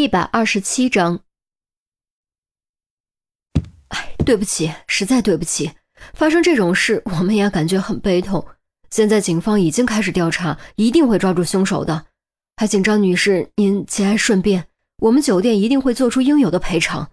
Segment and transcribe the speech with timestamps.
[0.00, 1.20] 一百二十七章。
[3.88, 5.72] 哎，对不起，实在对不起，
[6.14, 8.46] 发生这种事，我们也感觉很悲痛。
[8.88, 12.06] 现在警方已经开始调查，一定会抓住凶手的。
[12.56, 14.68] 还请张女士您节哀顺变，
[15.02, 17.10] 我们酒店一定会做出应有的赔偿。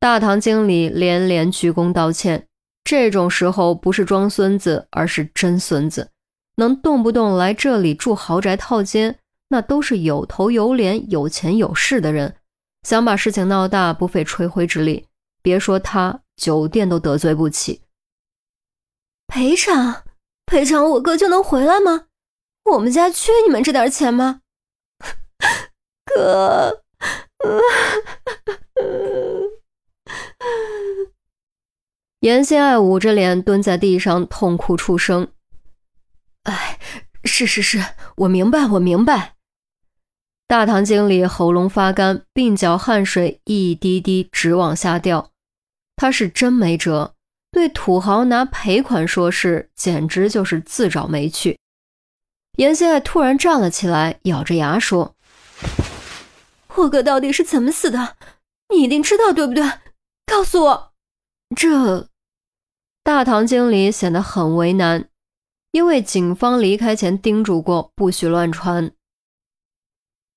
[0.00, 2.48] 大堂经理连连鞠躬道歉。
[2.82, 6.10] 这种时候不是装孙子，而是真孙子。
[6.56, 9.20] 能动不动来这里住豪宅套间，
[9.54, 12.34] 那都是有头有脸、有钱有势的人。
[12.82, 15.06] 想把事情闹大，不费吹灰之力。
[15.42, 17.82] 别说他，酒店都得罪不起。
[19.28, 20.02] 赔偿？
[20.44, 22.06] 赔偿我哥就能回来吗？
[22.72, 24.40] 我们家缺你们这点钱吗？
[26.04, 26.82] 哥。
[32.18, 35.28] 严心爱捂着脸蹲在地上痛哭出声。
[36.42, 36.80] 哎，
[37.22, 37.80] 是是是，
[38.16, 39.33] 我明白，我明白。
[40.54, 45.32] 大堂经理喉咙发干，鬓角汗水一滴滴直往下掉。
[45.96, 47.14] 他是真没辙，
[47.50, 51.58] 对土豪拿赔款说事，简直就是自找没趣。
[52.58, 55.16] 严希爱突然站了起来，咬着牙说
[56.76, 58.14] ：“我哥到底是怎么死的？
[58.72, 59.68] 你一定知道，对不对？
[60.24, 60.92] 告诉我。”
[61.56, 62.06] 这。
[63.02, 65.08] 大堂经理显得很为难，
[65.72, 68.92] 因为警方离开前叮嘱过不许乱传。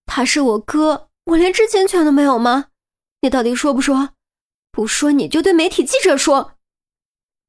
[0.07, 2.69] 他是我哥，我连知情权都没有吗？
[3.21, 4.09] 你到底说不说？
[4.71, 6.53] 不说你就对媒体记者说。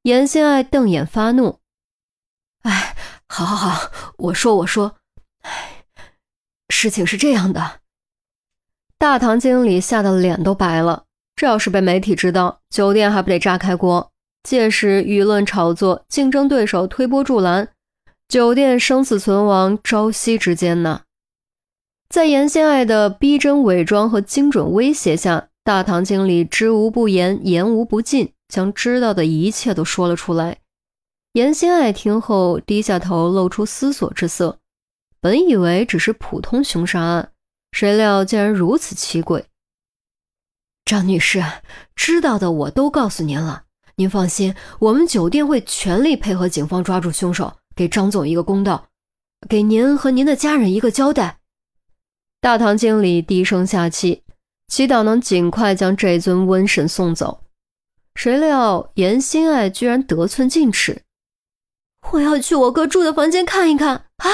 [0.02, 1.60] 严心爱瞪眼发怒。
[2.62, 2.96] 哎，
[3.28, 4.96] 好好好，我说我说。
[5.42, 5.84] 哎，
[6.68, 7.80] 事情是这样的。
[8.98, 11.04] 大堂经理吓得脸都白了，
[11.36, 14.10] 这要是被媒体知道，酒店还不得炸开锅？
[14.42, 17.68] 届时舆论炒作，竞争对手推波助澜，
[18.28, 21.02] 酒店生死存亡朝夕之间呢。
[22.08, 30.58] 在严心爱的逼真伪装和精准威胁下，大堂经理知无不言，言无不尽，将知道的一切都说了出来。
[31.34, 34.58] 严心爱听后低下头，露出思索之色。
[35.20, 37.32] 本以为只是普通凶杀案，
[37.72, 39.44] 谁料竟然如此奇诡。
[40.86, 41.44] 张女士，
[41.94, 43.64] 知道的我都告诉您了。
[43.96, 48.88] 您放心，我们酒店会全力配合警方抓住凶手，给张总一个公道，
[49.46, 51.37] 给您和您的家人一个交代。
[52.40, 54.22] 大堂经理低声下气，
[54.68, 57.42] 祈祷能尽快将这尊瘟神送走。
[58.14, 61.02] 谁料严心爱居然得寸进尺
[62.12, 64.30] ：“我要去我哥住的房间看一看啊！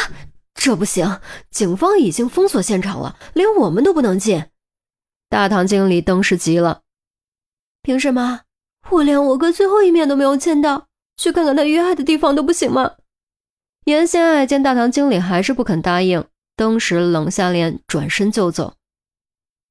[0.54, 1.20] 这不行，
[1.50, 4.44] 警方已经封锁现场了，连我们都不能进。”
[5.30, 6.82] 大堂经理登时急了
[7.82, 8.42] ：“凭什么？”
[8.90, 12.96] 我连我哥最后一面都没有见到，去看看他遇害的地方都不行吗？
[13.84, 16.24] 严心爱见大堂经理还是不肯答应，
[16.56, 18.74] 当时冷下脸，转身就走。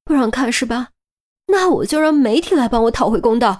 [0.04, 0.88] 不让看是吧？
[1.46, 3.58] 那我就让媒体来帮我讨回公道。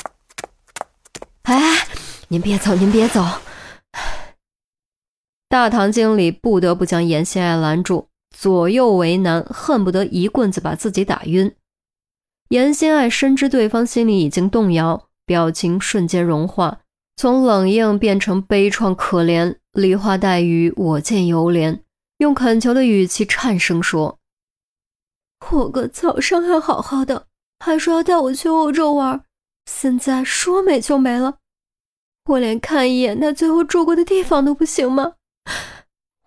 [1.43, 1.87] 哎，
[2.29, 3.23] 您别走，您别走！
[5.49, 11.55] 大堂经理不得不将严心爱拦住，左右为难，恨不得一棍子把自己打晕。
[12.49, 15.09] 严心爱深知对方心里已经动摇。
[15.27, 16.81] 表情瞬间融化，
[17.17, 19.57] 从冷硬变成悲怆可怜。
[19.73, 21.79] 梨花带雨，我见犹怜。
[22.25, 24.19] 用恳求的语气颤声说
[25.53, 27.27] ：“我哥早上还好好的，
[27.61, 29.23] 还说要带我去欧洲玩，
[29.67, 31.37] 现在说没就没了。
[32.25, 35.17] 我连看一眼他最后住过的地方都不行吗？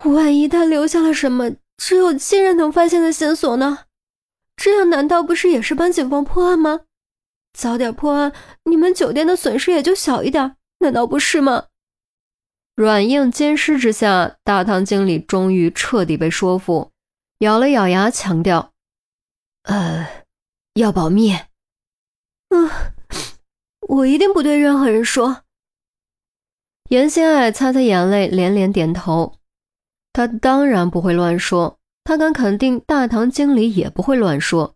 [0.03, 3.85] 万一他留下了什么只有亲人能发现的线索呢？
[4.55, 6.81] 这样难道不是也是帮警方破案吗？”
[7.57, 8.31] 早点破案，
[8.65, 11.66] 你们酒店的损失也就小一点，难道不是吗？
[12.77, 16.91] 软硬兼施之下，大堂经理终于彻底被说服，
[17.39, 18.71] 咬了咬牙，强调
[19.65, 20.07] ：“呃，
[20.75, 21.35] 要保密。
[22.53, 22.69] ”“嗯，
[23.87, 25.41] 我一定不对任何人说。”
[26.91, 29.39] 严心爱擦擦眼泪，连连点头。
[30.13, 34.75] 他当然不会乱说，他敢肯定，大堂经理也不会乱说。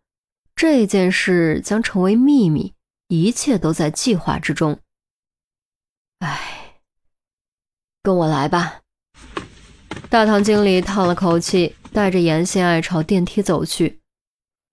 [0.55, 2.73] 这件事将成为秘密，
[3.09, 4.79] 一切都在计划之中。
[6.17, 6.60] 哎，
[8.03, 8.79] 跟我来吧。
[10.09, 13.99] 大堂经理叹了口气，带着严心爱朝电梯走去。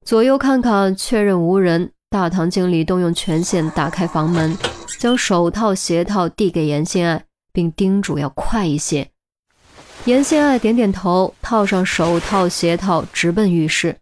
[0.04, 1.92] 左右看看，确认无人。
[2.10, 4.56] 大堂经理动用权限打开房门，
[4.98, 7.22] 将手套、鞋套递给严心爱，
[7.52, 9.10] 并叮嘱要快一些。
[10.06, 13.98] 严心爱点点头，套上手套、鞋套，直奔浴室。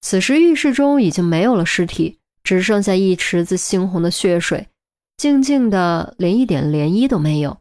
[0.00, 4.68] 此时浴室中已经没有了尸体，只剩下一池子猩红的血水，
[5.16, 7.58] 静静的，连一点涟漪都没有，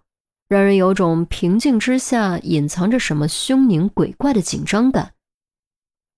[0.51, 5.13] 让人有种平静之下隐藏着什么凶灵鬼怪的紧张感。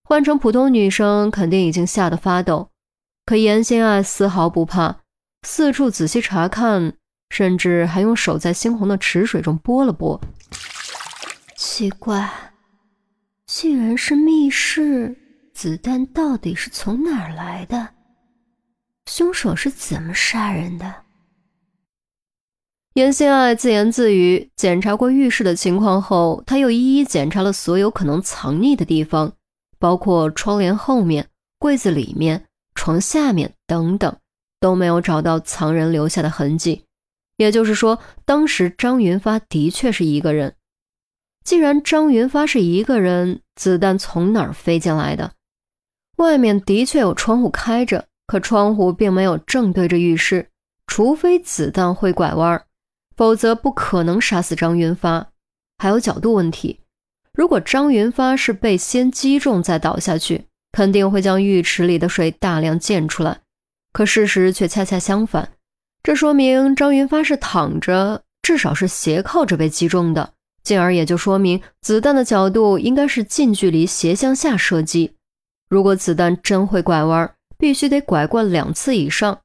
[0.04, 2.72] 换成普通女生，肯定已经吓得发抖。
[3.28, 5.02] 可严心爱丝毫不怕，
[5.44, 6.96] 四处仔细查看，
[7.30, 10.20] 甚至还用手在猩红的池水中拨了拨。
[11.56, 12.28] 奇怪，
[13.46, 15.16] 既然是密室，
[15.54, 17.90] 子弹到底是从哪儿来的？
[19.06, 21.03] 凶手是怎么杀人的？
[22.94, 24.52] 严心爱自言自语。
[24.56, 29.34] 检查过浴室的情况后，他又一一检查了所有可能藏匿的地方，
[29.80, 32.46] 包括窗帘后面、柜子里面、
[32.76, 34.16] 床下面等等，
[34.60, 36.84] 都没有找到藏人留下的痕迹。
[37.38, 40.56] 也就是说，当时张云发的确是一个人。
[41.44, 45.34] 既然张云发是一个人，子弹从哪儿飞进来的？
[46.18, 48.06] 外面的确有窗户开着。
[48.26, 50.50] 可窗户并没有正对着浴室，
[50.88, 52.66] 除非子弹会拐弯儿，
[53.16, 55.30] 否则不可能杀死张云发。
[55.78, 56.80] 还有角度问题，
[57.34, 63.42] 如果张云发是被先击中再倒下去，肯定会将浴池里的水大量溅出来。
[63.92, 65.52] 可事实却恰恰相反，
[66.02, 70.34] 这说明张云发是躺着，至少是斜靠着被击中的，
[70.64, 75.16] 进而也就说明子弹的角度应该是近距离斜向下射击。
[75.70, 79.42] 如果子弹真会拐弯，必须得拐过两次以上，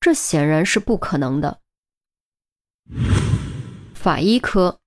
[0.00, 1.58] 这显然是不可能的。
[3.94, 4.78] 法医科，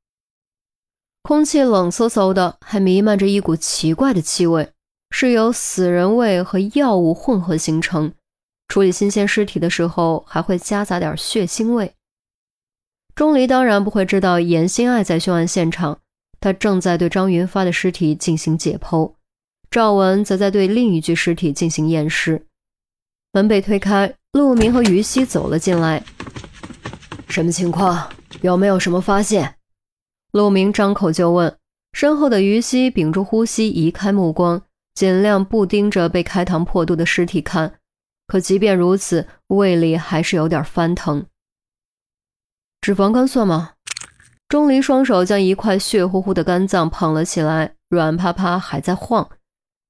[1.22, 4.72] 空气冷飕飕的，还弥漫着一股奇怪的气味，
[5.10, 8.14] 是由死人味和药物混合形成。
[8.68, 11.94] 处理新鲜尸体的时候，还会夹杂点血腥味。
[13.16, 16.00] 钟离当然不会知道严心爱在凶案现场，
[16.42, 19.14] 他正在对张云发的尸体进行解剖，
[19.72, 22.46] 赵文则在对另一具尸体进行验尸。
[23.32, 26.04] 门被推开，陆明和于西走了进来。
[27.36, 28.10] 什么情况？
[28.40, 29.56] 有没有什么发现？
[30.32, 31.54] 陆明张口就问。
[31.92, 34.62] 身后的于西屏住呼吸，移开目光，
[34.94, 37.74] 尽量不盯着被开膛破肚的尸体看。
[38.26, 41.26] 可即便如此，胃里还是有点翻腾。
[42.80, 43.72] 脂肪肝算吗？
[44.48, 49.30] 钟离双手将一块血乎乎的肝脏捧了起来，软趴趴，还在晃。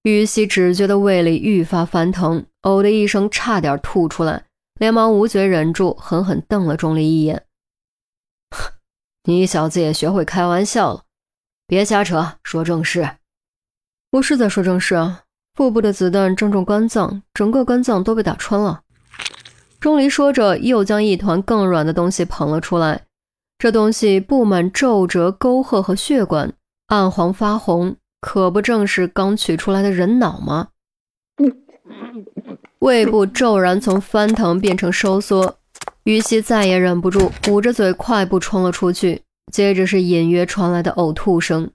[0.01, 4.44] 于西只觉得胃里愈发翻腾，呕的一声，差点吐出来，
[4.77, 7.45] 连忙无觉忍住，狠狠瞪了钟离一眼
[9.24, 11.04] ：“你小子也学会开玩笑了，
[11.66, 13.18] 别瞎扯，说正事。
[14.12, 15.24] ”“我是在说正事啊，
[15.54, 18.81] 腹部的子弹正中肝脏，整个肝脏都被打穿了。”
[19.80, 23.06] 钟离说着，又将一团更软的东西捧了出来，
[23.57, 26.54] 这东西布满皱褶、沟壑和血管，
[26.88, 27.95] 暗黄发红。
[28.19, 30.69] 可不正是刚取出来的人脑吗？
[32.85, 35.57] 胃部骤然从翻腾变成收缩，
[36.03, 39.23] 于西再也忍不住，捂着嘴快步冲了出去。
[39.51, 41.71] 接着是隐约传来的呕吐声。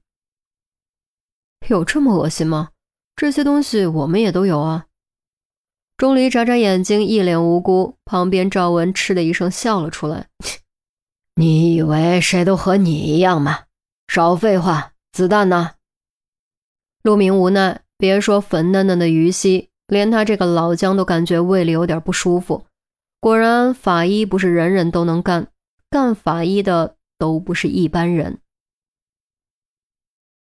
[1.67, 2.69] 有这么恶心吗？
[3.17, 4.87] 这些东西我们也都有啊。
[5.97, 7.97] 钟离眨眨眼睛，一脸无辜。
[8.05, 10.29] 旁边赵文嗤的一声笑了出来
[11.35, 13.65] ：“你以为谁都和你一样吗？
[14.07, 14.93] 少废话！
[15.11, 15.73] 子弹呢？”
[17.03, 22.65] 陆明无奈，别说粉嫩嫩的于西，连他这个老姜都感觉胃里有点不舒服。
[23.21, 25.49] 果然，法医不是人人都能干，
[25.91, 28.39] 干法医的都不是一般人。